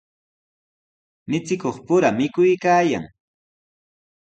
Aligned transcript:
Michikuqpura 1.29 2.09
mikuykaayan. 2.17 3.05